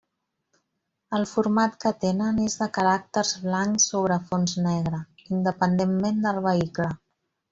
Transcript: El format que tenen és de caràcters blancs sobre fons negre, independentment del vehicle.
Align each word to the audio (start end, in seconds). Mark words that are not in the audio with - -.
El 1.17 1.25
format 1.31 1.75
que 1.85 1.91
tenen 2.05 2.39
és 2.45 2.55
de 2.61 2.69
caràcters 2.79 3.33
blancs 3.45 3.85
sobre 3.93 4.17
fons 4.31 4.57
negre, 4.69 5.03
independentment 5.37 6.25
del 6.27 6.43
vehicle. 6.51 6.91